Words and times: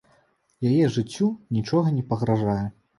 Яе 0.69 0.89
жыццю 0.97 1.31
нічога 1.59 1.97
не 2.03 2.07
пагражае. 2.11 2.63